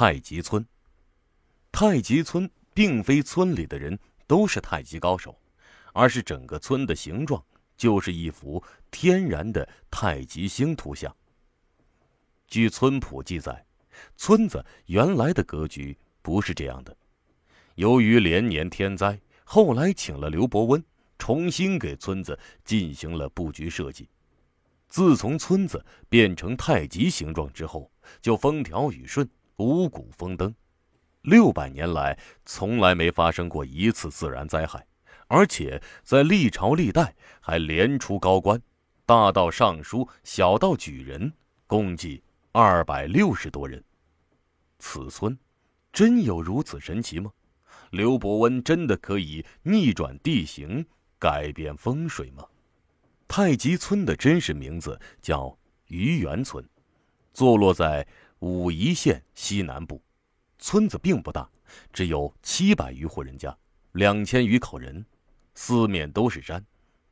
[0.00, 0.64] 太极村。
[1.72, 5.36] 太极村并非村里的人都是太极高手，
[5.92, 7.44] 而是整个村的形状
[7.76, 11.12] 就是一幅天然的太极星图像。
[12.46, 13.66] 据村谱记载，
[14.14, 16.96] 村子原来的格局不是这样的。
[17.74, 20.80] 由于连年天灾，后来请了刘伯温，
[21.18, 24.08] 重新给村子进行了布局设计。
[24.88, 27.90] 自从村子变成太极形状之后，
[28.22, 29.28] 就风调雨顺，
[29.58, 30.52] 五谷丰登。
[31.22, 34.86] 六百年来，从来没发生过一次自然灾害，
[35.26, 38.60] 而且在历朝历代还连出高官，
[39.04, 41.32] 大到尚书，小到举人，
[41.66, 43.82] 共计二百六十多人。
[44.78, 45.36] 此村
[45.92, 47.30] 真有如此神奇吗？
[47.90, 50.86] 刘伯温真的可以逆转地形、
[51.18, 52.44] 改变风水吗？
[53.26, 56.64] 太极村的真实名字叫愚园村，
[57.32, 58.06] 坐落在
[58.40, 60.02] 武夷县西南部。
[60.58, 61.48] 村子并不大，
[61.92, 63.56] 只有七百余户人家，
[63.92, 65.04] 两千余口人，
[65.54, 66.64] 四面都是山。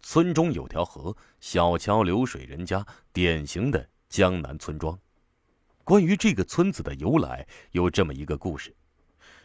[0.03, 4.99] 村中有条河，小桥流水人家，典型的江南村庄。
[5.85, 8.75] 关于这个村子的由来，有这么一个故事，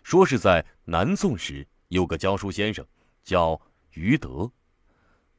[0.02, 2.86] 说是在南宋时，有个教书先生
[3.24, 3.60] 叫
[3.94, 4.52] 于德。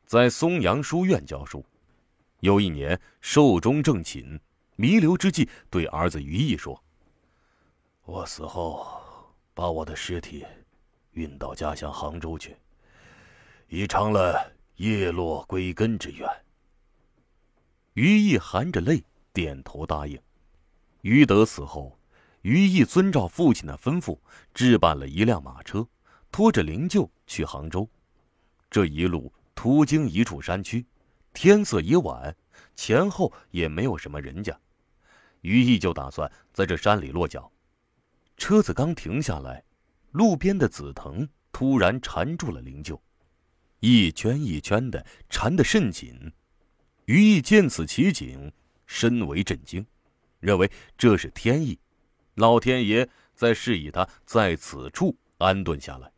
[0.07, 1.65] 在松阳书院教书，
[2.41, 4.39] 有一年寿终正寝，
[4.77, 6.83] 弥留之际，对儿子于毅说
[8.05, 8.87] ：“我死后，
[9.55, 10.45] 把我的尸体
[11.13, 12.57] 运到家乡杭州去，
[13.69, 16.29] 已成了叶落归根之愿。”
[17.95, 20.21] 于毅含着泪点头答应。
[21.03, 21.99] 于德死后，
[22.41, 24.19] 于毅遵照父亲的吩咐，
[24.55, 25.87] 置办了一辆马车，
[26.31, 27.89] 拖着灵柩去杭州。
[28.71, 29.33] 这一路。
[29.55, 30.85] 途经一处山区，
[31.35, 32.35] 天色已晚，
[32.75, 34.59] 前后也没有什么人家，
[35.43, 37.51] 于毅就打算在这山里落脚。
[38.37, 39.63] 车子刚停下来，
[40.11, 42.99] 路边的紫藤突然缠住了灵柩，
[43.81, 46.33] 一圈一圈的缠得甚紧。
[47.05, 48.53] 于毅见此奇景，
[48.87, 49.87] 深为震惊，
[50.41, 51.79] 认为这是天意，
[52.35, 56.11] 老天爷在示意他在此处安顿下来，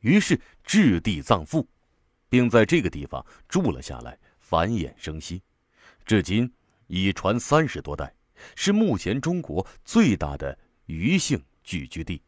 [0.00, 1.66] 于是置地葬父。
[2.30, 5.42] 并在这个地方住了下来，繁衍生息，
[6.08, 6.50] 至今
[6.86, 8.10] 已传三十多代，
[8.56, 12.22] 是目前中国最大的鱼姓聚居地。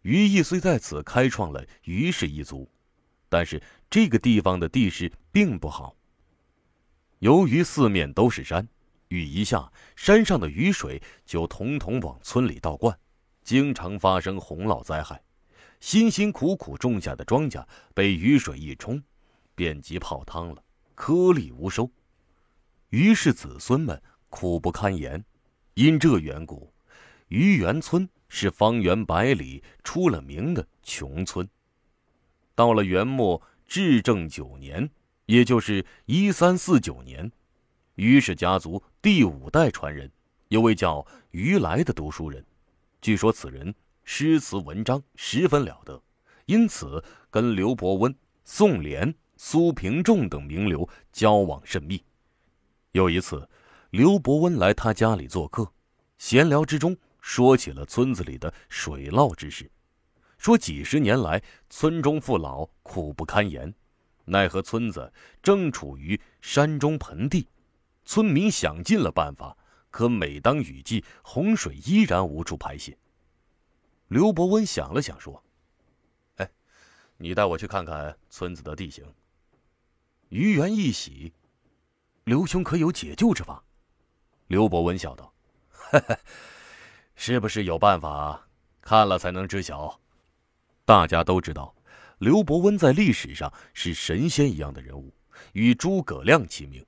[0.00, 2.66] 于毅虽在此开创了于氏一族，
[3.28, 5.94] 但是这个地方的地势并不好。
[7.18, 8.66] 由于四面都是山，
[9.08, 12.98] 雨一下，山上的雨水就统统往村里倒灌，
[13.42, 15.22] 经常发生洪涝灾害。
[15.80, 19.02] 辛辛苦苦种下的庄稼被雨水一冲，
[19.54, 20.64] 遍及泡汤了，
[20.94, 21.90] 颗粒无收。
[22.90, 25.24] 于是子孙们苦不堪言。
[25.74, 26.72] 因这缘故，
[27.28, 31.48] 于园村是方圆百里出了名的穷村。
[32.54, 34.90] 到了元末至正九年，
[35.26, 37.30] 也就是一三四九年，
[37.94, 40.10] 于氏家族第五代传人，
[40.48, 42.44] 有位叫于来的读书人，
[43.00, 43.74] 据说此人。
[44.10, 46.02] 诗词文章十分了得，
[46.46, 48.12] 因此跟刘伯温、
[48.42, 52.02] 宋濂、苏平仲等名流交往甚密。
[52.98, 53.48] 有一次，
[53.90, 55.72] 刘伯温来他家里做客，
[56.18, 59.70] 闲聊之中说起了村子里的水涝之事，
[60.36, 63.72] 说几十年来村中父老苦不堪言，
[64.24, 67.46] 奈何村子正处于山中盆地，
[68.04, 69.56] 村民想尽了办法，
[69.90, 72.98] 可每当雨季，洪水依然无处排泄。
[74.08, 75.40] 刘伯温想了想，说
[76.38, 76.50] ：“哎，
[77.16, 79.04] 你带我去看看村子的地形。”
[80.30, 81.32] 于元一喜
[82.28, 83.64] ：“刘兄可有解救之法？”
[84.48, 85.32] 刘伯温笑道
[87.16, 88.46] ：“是不是有办法？
[88.82, 89.98] 看了才能知晓。
[90.84, 91.74] 大家都知道，
[92.18, 95.10] 刘伯温在历史上是神仙一样的人物，
[95.52, 96.84] 与诸葛亮齐名，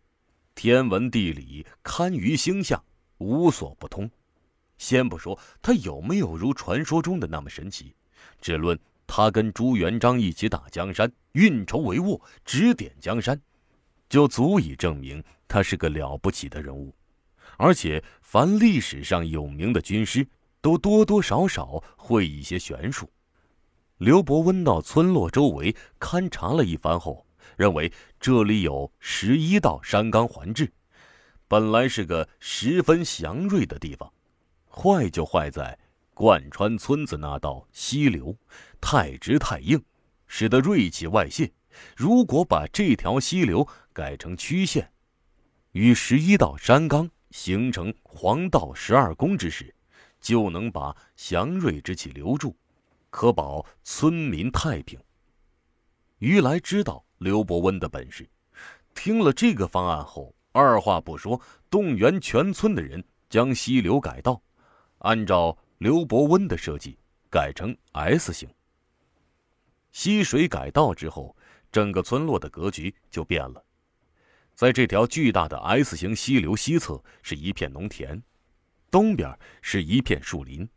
[0.54, 2.82] 天文地理堪舆星象，
[3.16, 4.10] 无所不通。”
[4.76, 7.94] 先不说他有没有如传说中的那么神奇，
[8.43, 13.40] 只论他跟朱元璋一起打江山，运筹帷幄，指点江山，
[14.10, 16.94] 就足以证明他是个了不起的人物。
[17.56, 20.26] 而且，凡历史上有名的军师，
[20.60, 23.10] 都多多少少会一些玄术。
[23.98, 27.26] 刘伯温到村落周围勘察了一番后，
[27.56, 30.70] 认为这里有十一道山冈环峙，
[31.46, 34.10] 本来是个十分祥瑞的地方。
[34.68, 35.78] 坏就坏在
[36.14, 38.34] 贯穿村子那道溪流
[38.80, 39.82] 太直太硬，
[40.26, 41.52] 使得锐气外泄。
[41.96, 44.93] 如果把这条溪流改成曲线，
[45.72, 49.75] 与十一道山冈形成黄道十二宫之时，
[50.20, 52.56] 就能把祥瑞之气留住，
[53.08, 54.99] 可保村民太平。
[56.19, 58.28] 于来知道刘伯温的本事，
[58.94, 61.40] 听了这个方案后，二话不说，
[61.70, 64.43] 动员全村的人将溪流改道，
[64.99, 66.99] 按照刘伯温的设计
[67.31, 68.49] 改成 S 型。
[69.93, 71.34] 溪水改道之后，
[71.72, 73.64] 整个村落的格局就变了。
[74.55, 78.22] 在这条巨大的 S 型溪流西侧是一片农田，
[78.90, 80.69] 东边是一片树林，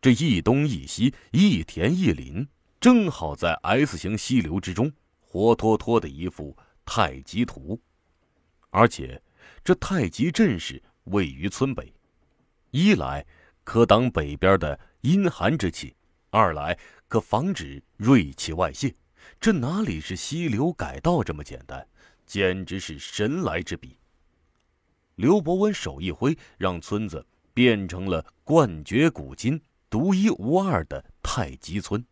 [0.00, 2.46] 这一东一西，一田一林，
[2.78, 7.80] 正好在 S 型溪流之中，活脱脱的一幅太极图。
[8.70, 9.20] 而且，
[9.64, 11.92] 这太极阵势位于村北，
[12.70, 13.26] 一来
[13.64, 15.96] 可挡北边的阴寒之气，
[16.30, 18.94] 二来可防止锐气外泄。
[19.40, 21.86] 这哪里是溪流改道这么简单？
[22.26, 23.98] 简直是神来之笔。
[25.16, 29.60] 刘伯温手一挥，让村子变成了冠绝古今、
[29.90, 32.04] 独一无二的太极村。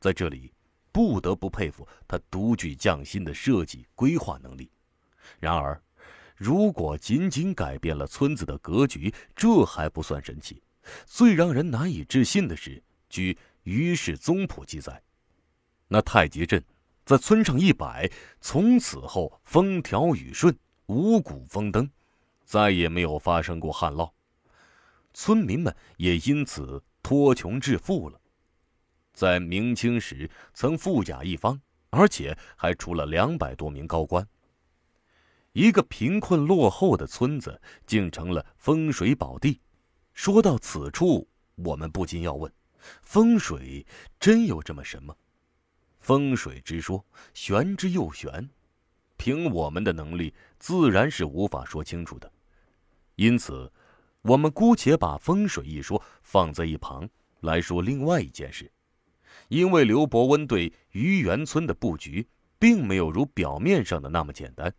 [0.00, 0.52] 在这里，
[0.92, 4.70] 不得不佩服他独具匠心的设计规划能力。
[5.38, 5.80] 然而，
[6.36, 10.62] 如果仅仅改变了村子的格局，这还不算神奇。
[11.06, 13.32] 最让人难以置信的是，据
[13.62, 15.02] 《于氏宗谱》记载，
[15.88, 16.62] 那太极阵。
[17.04, 18.10] 在村上一摆，
[18.40, 20.52] 从此后风调雨顺，
[20.86, 21.88] 五谷丰登，
[22.44, 24.10] 再也没有发生过旱涝，
[25.14, 28.20] 村民们也因此脱穷致富了。
[29.12, 31.60] 在明清时，曾富甲一方，
[31.90, 34.26] 而且还出了两百多名高官。
[35.52, 39.60] 一个贫困落后的村子，竟成了风水宝地。
[40.12, 42.52] 说到此处，我们不禁要问：
[43.00, 43.86] 风水
[44.18, 45.14] 真有这么神吗？
[46.06, 47.04] 风水之说
[47.34, 48.48] 玄之又玄，
[49.16, 52.30] 凭我们的能力自然是无法说清楚的。
[53.16, 53.72] 因此，
[54.22, 57.10] 我们姑且把风水一说放在一旁
[57.40, 58.70] 来说另外一件事。
[59.48, 64.72] 因为刘伯温对于园村的布局并没有如表面上的那么简单。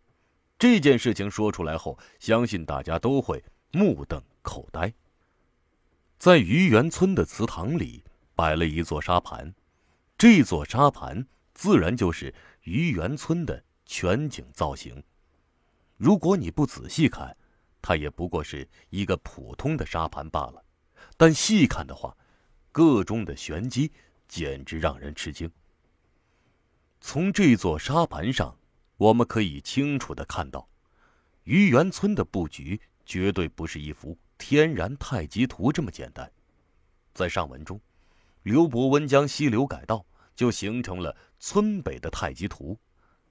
[0.58, 4.90] 这件事情说出来后，相信大家都会目瞪口呆。
[6.18, 8.02] 在于园村的祠堂里
[8.34, 9.54] 摆了一座沙盘。
[10.18, 11.24] 这座沙盘
[11.54, 12.34] 自然就是
[12.64, 15.00] 愚园村的全景造型。
[15.96, 17.36] 如果你不仔细看，
[17.80, 20.64] 它也不过是一个普通的沙盘罢了。
[21.16, 22.16] 但细看的话，
[22.72, 23.92] 个中的玄机
[24.26, 25.48] 简直让人吃惊。
[27.00, 28.58] 从这座沙盘上，
[28.96, 30.68] 我们可以清楚的看到，
[31.44, 36.28] 愚园村的布局绝对不是一幅天然太极图这么简单。
[37.14, 37.80] 在上文中。
[38.42, 40.04] 刘伯温将溪流改道，
[40.34, 42.78] 就形成了村北的太极图，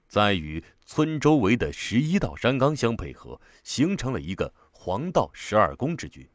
[0.06, 6.30] 再与村周围的十一道山冈相配合，形成了一个黄道十二宫之局。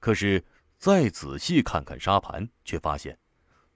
[0.00, 0.44] 可是
[0.78, 3.18] 再仔细看看沙盘，却发现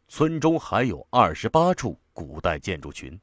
[0.09, 3.19] 村中还有二十八处古代建筑群。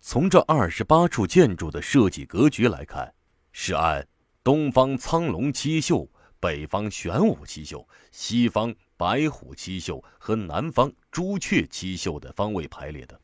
[0.00, 3.14] 从这二十八处建筑的设计格局来看，
[3.52, 4.06] 是按
[4.42, 6.12] 东方苍龙七宿、
[6.44, 8.74] 北方玄武七宿、西方。
[8.96, 13.20] 白虎七宿和南方朱雀七宿的方位排列的，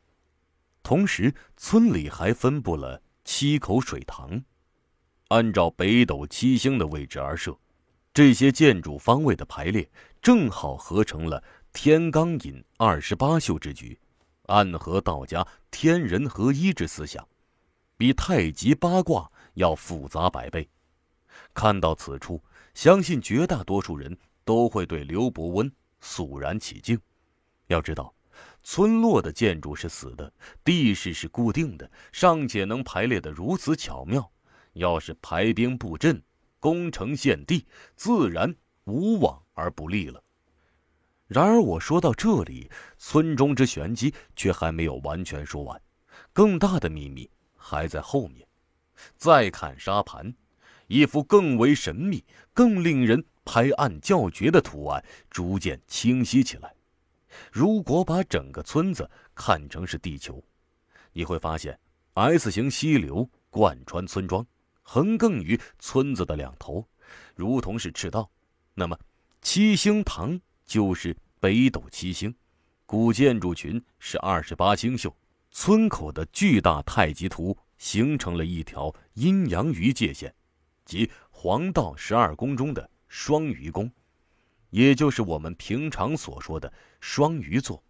[0.83, 4.43] 同时村里还分布了七口水塘，
[5.29, 7.57] 按照北斗七星的位置而设。
[8.13, 9.89] 这些建筑方位的排列
[10.21, 11.41] 正好合成了
[11.71, 13.97] 天罡引二十八宿之局，
[14.47, 17.25] 暗合道家天人合一之思想，
[17.95, 20.69] 比太极八卦要复杂百倍。
[21.53, 24.17] 看到此处，相信绝大多数人。
[24.43, 26.99] 都会对刘伯温肃然起敬。
[27.67, 28.13] 要知道，
[28.63, 34.29] 村落的建筑是死的，地势是固定的，尚且能排列得如此巧妙。
[34.73, 36.21] 要是排兵布阵、
[36.59, 38.53] 攻城陷地，自然
[38.85, 40.21] 无往而不利了。
[41.27, 45.79] 然而，我说到这里，村中之玄机却还没有完全说完，
[46.33, 48.45] 更大的秘密还在后面。
[49.15, 50.33] 再看沙盘，
[50.91, 53.23] 一幅更为神秘、更令人……
[53.43, 56.71] 拍案叫绝的图案逐渐清晰起来。
[57.51, 60.41] 如果把整个村子看成是地球，
[61.11, 61.77] 你会发现
[62.13, 64.45] S 型溪流贯穿村庄，
[64.83, 66.87] 横亘于村子的两头，
[67.33, 68.29] 如同是赤道。
[68.75, 68.95] 那么，
[69.41, 72.33] 七星堂就是北斗七星，
[72.85, 75.11] 古建筑群是二十八星宿，
[75.49, 80.31] 村口的巨大太极图形成了一条阴阳鱼界线，
[80.85, 82.89] 即黄道十二宫中的。
[83.13, 83.91] 双鱼宫，
[84.69, 86.71] 也就是我们平常所说的
[87.01, 87.83] 双鱼座。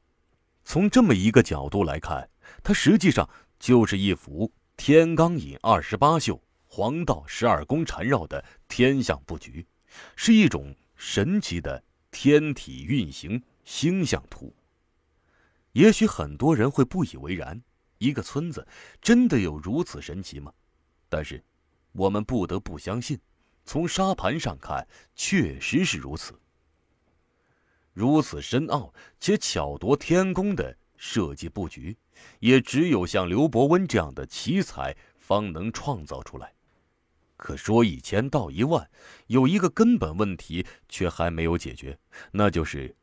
[0.63, 2.27] 从这么一个角度来看，
[2.63, 3.29] 它实际上
[3.59, 9.63] 就是一幅天罡引二十八宿、黄道十二宫缠绕的天象布局，
[10.15, 14.51] 是一种神奇的天体运行星象图。
[15.73, 17.61] 也许很多人会不以为然，
[17.99, 18.67] 一个村子
[18.99, 20.51] 真的有如此神奇吗？
[21.07, 21.43] 但是，
[21.93, 23.19] 我们不得不相信，
[23.65, 26.33] 从沙盘上看，确实是如此。
[27.93, 31.97] 如此深奥且巧夺天工的设计布局，
[32.39, 36.53] 也只有像刘伯温这样的奇才方能创造出来。
[37.35, 38.89] 可说一千道一万，
[39.27, 41.97] 有一个根本问题却还没有解决，
[42.31, 42.95] 那就是，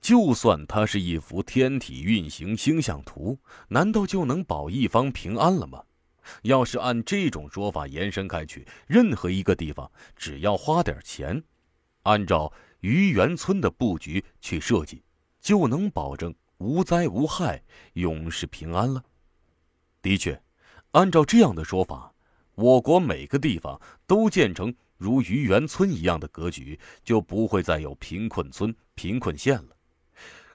[0.00, 5.84] 就算它是一幅天体运行星象图，难道就能保一方平安了吗？
[6.42, 11.42] 要是按这种说法延伸开去，任何一个地方只要花点钱，
[12.02, 15.02] 按照愚园村的布局去设计，
[15.40, 17.62] 就能保证无灾无害、
[17.94, 19.02] 永世平安了。
[20.02, 20.40] 的确，
[20.92, 22.12] 按照这样的说法。
[22.54, 29.76] 我国每个地方都建成如愚园村一样的格局，就不会再有贫困村、贫困县了。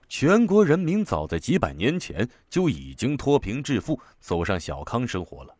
[0.09, 5.55] 全国人民早在几百年前就已经脱贫致富，走上小康生活了。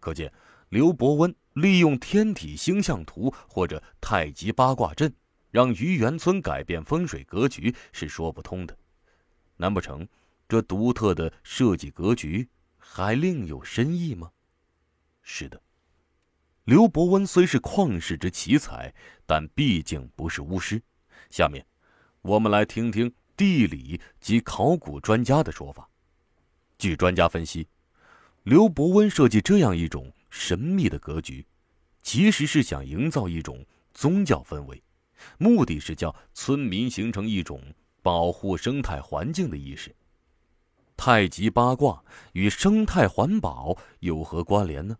[0.00, 0.32] 可见，
[0.70, 5.12] 刘伯温利用天体星象图或者太极八卦阵，
[5.50, 8.76] 让愚园村改变风水格局是说不通的。
[9.56, 10.08] 难不成，
[10.48, 14.30] 这独特的设计格局还另有深意吗？
[15.22, 15.60] 是的。
[16.64, 18.92] 刘伯温虽是旷世之奇才，
[19.26, 20.80] 但毕竟不是巫师。
[21.28, 21.64] 下面，
[22.22, 25.88] 我们来听听地理及考古专家的说法。
[26.78, 27.66] 据专家分析，
[28.50, 31.46] 刘伯温设计这样一种神秘的格局，
[32.02, 33.64] 其实是想营造一种
[33.94, 34.82] 宗教氛围，
[35.38, 37.62] 目的是叫村民形成一种
[38.02, 39.94] 保护生态环境的意识。
[40.96, 42.02] 太极八卦
[42.32, 44.96] 与生态环保有何关联呢？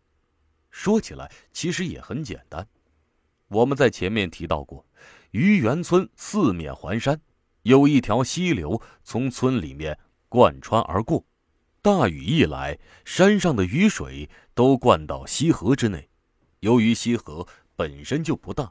[0.71, 2.65] 说起来，其实也很简单。
[3.49, 4.87] 我们在前面提到过，
[5.33, 7.21] 愚园村四面环山，
[7.63, 11.27] 有一条溪流从村里面贯穿而过。
[11.83, 16.11] 大雨一来，山上的雨水都灌到溪河之内。
[16.59, 18.71] 由于溪河本身就不大，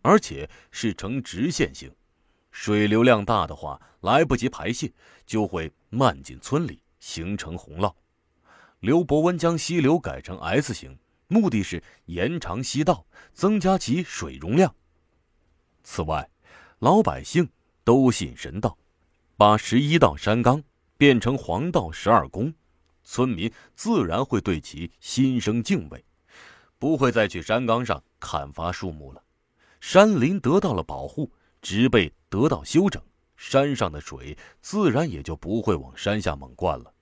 [0.00, 1.94] 而且是呈直线型，
[2.50, 4.90] 水流量大的话，来不及排泄，
[5.26, 7.92] 就会漫进村里，形成洪涝。
[8.80, 10.98] 刘伯温将溪流改成 S 型。
[11.28, 14.72] 目的是延长溪道，增加其水容量。
[15.82, 16.30] 此外，
[16.78, 17.48] 老百姓
[17.82, 18.78] 都信神道，
[19.36, 20.62] 把十一道山冈
[20.96, 22.52] 变成黄道十二宫，
[23.02, 26.04] 村民自然会对其心生敬畏，
[26.78, 29.22] 不会再去山冈上砍伐树木了。
[29.80, 33.02] 山林得到了保护，植被得到修整，
[33.36, 36.92] 山上的水自然也就不会往山下猛灌了。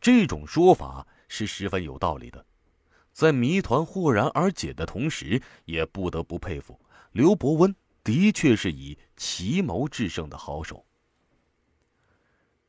[0.00, 2.44] 这种说法是十分有道理的。
[3.12, 6.78] 在谜团豁然而解的同时，也不得不佩服
[7.12, 7.74] 刘伯温，
[8.04, 10.84] 的确是以奇谋制胜的好手。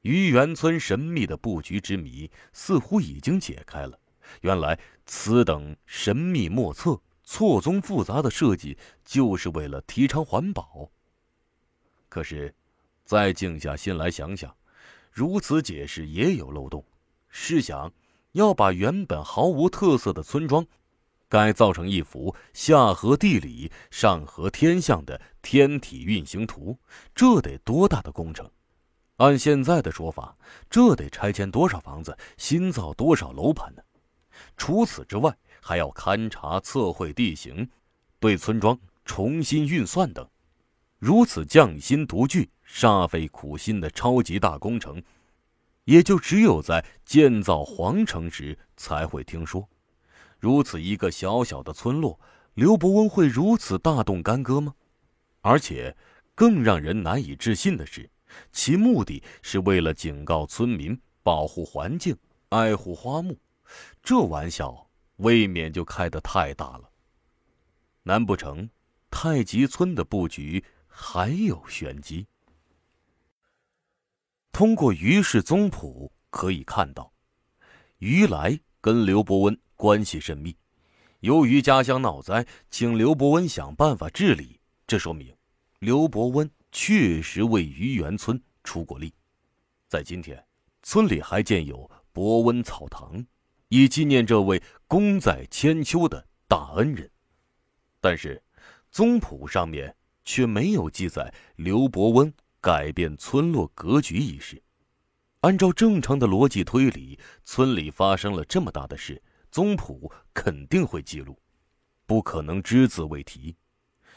[0.03, 3.99] 愚园村神秘的布局之谜似乎已经解开了，
[4.39, 10.89] 原来此等神秘莫测、错综复杂的设计，就是为了提倡环保。
[12.07, 12.55] 可是，
[13.03, 14.55] 再静下心来想想，
[15.11, 16.85] 如此解释也有漏洞。
[17.27, 17.91] 试想。
[18.33, 20.65] 要把原本毫无特色的村庄，
[21.29, 26.75] 改造成一幅下合地理、上合天象的天体运行图，
[27.13, 28.49] 这得多大的工程？
[29.23, 30.35] 按现在的说法，
[30.69, 33.81] 这得拆迁多少房子，新造多少楼盘呢？
[34.57, 37.69] 除此之外，还要勘察测绘地形，
[38.19, 40.27] 对村庄重新运算等，
[40.99, 45.01] 如此匠心独具、煞费苦心的超级大工程。
[45.85, 49.65] 也就只有在建造皇城时才会听说，
[50.37, 52.19] 如此一个小小的村落，
[52.55, 54.73] 刘伯温会如此大动干戈吗？
[55.39, 55.95] 而且，
[56.35, 58.09] 更让人难以置信的是，
[58.51, 62.15] 其目的是为了警告村民保护环境、
[62.49, 63.37] 爱护花木，
[64.01, 66.89] 这玩笑未免就开得太大了。
[68.03, 68.69] 难不成
[69.09, 72.27] 太极村的布局还有玄机？
[74.51, 77.11] 通过于氏宗谱可以看到，
[77.99, 80.55] 于来跟刘伯温关系甚密。
[81.21, 85.33] 由于家乡闹灾，请刘伯温想办法治理，这说明
[85.79, 89.13] 刘伯温确实为愚园村出过力。
[89.87, 90.45] 在今天，
[90.81, 93.25] 村里还建有伯温草堂，
[93.69, 97.09] 以纪念这位功在千秋的大恩人。
[98.01, 98.43] 但是，
[98.91, 102.33] 宗谱上面却没有记载刘伯温。
[102.59, 104.63] 改变村落格局一事，
[105.41, 111.37] 按照正常的逻辑推理，村里发生了这么大的事，宗谱肯定会记录，
[112.05, 113.53] 不可能只字未提。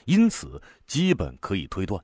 [0.05, 2.01] 因此基本可以推断，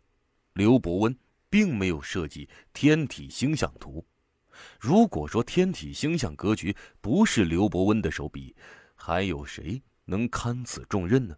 [0.54, 1.16] 刘伯温
[1.48, 4.04] 并没有设计天体星象图。
[4.78, 8.54] 如果说天体星象格局不是刘伯温的手笔，
[8.94, 11.34] 还有谁能堪此重任呢？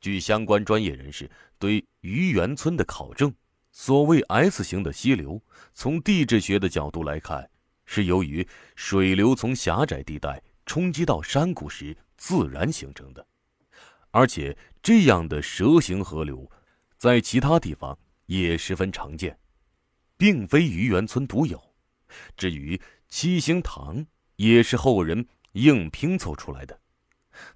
[0.00, 3.32] 据相关专业人士对愚园村的考证，
[3.70, 5.40] 所谓 S 型的溪流，
[5.74, 7.48] 从地质学的角度来看，
[7.84, 13.24] 是由于水流从狭窄地带冲击到山谷时自然形成的。
[14.10, 16.50] 而且，这样的蛇形河流，
[17.02, 19.36] 在其他地方也十分常见，
[20.16, 21.60] 并非愚园村独有。
[22.36, 24.06] 至于七星塘，
[24.36, 26.80] 也是后人硬拼凑出来的。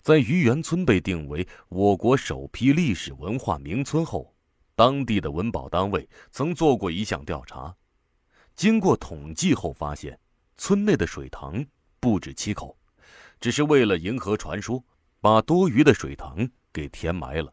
[0.03, 4.35] 在愚园村被定为我国首批历史文化名村后，
[4.75, 7.73] 当地的文保单位曾做过一项调查，
[8.57, 10.19] 经过统计后发现，
[10.57, 11.65] 村内的水塘
[12.01, 12.77] 不止七口，
[13.39, 14.85] 只是为了迎合传说。
[15.21, 17.53] 把多余的水塘给填埋了，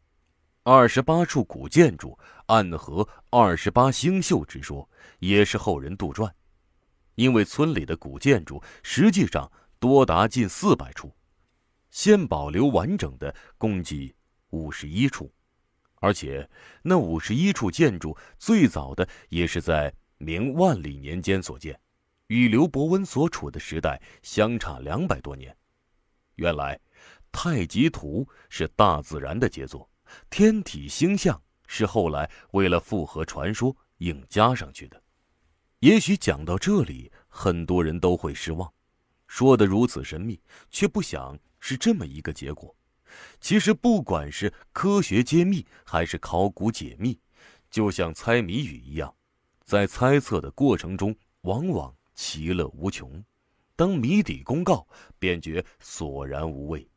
[0.65, 4.89] 二十八处古建筑暗合二十八星宿之说，
[5.19, 6.31] 也是后人杜撰。
[7.15, 11.13] 因为村里的古建筑实际上多达近四百处，
[11.91, 14.15] 现保留完整的共计
[14.51, 15.29] 五十一处，
[15.95, 16.49] 而且
[16.81, 21.77] 那五十一处建筑最早的也是在明万历年间所建，
[22.27, 25.53] 与刘伯温所处的时代相差两百多年。
[26.35, 26.79] 原来。
[27.35, 29.89] 太极图是大自然的杰作，
[30.29, 35.01] 天体星象是后来为了符合传说硬加上去的。
[35.79, 38.71] 也许讲到这里，很多人都会失望，
[39.27, 40.39] 说的如此神秘，
[40.69, 42.73] 却不想是这么一个结果。
[43.39, 47.19] 其实，不管是科学揭秘还是考古解密，
[47.69, 49.13] 就像猜谜语一样，
[49.65, 53.21] 在猜测的过程中，往往其乐无穷；
[53.75, 54.87] 当谜底公告，
[55.19, 56.89] 便觉索然无味。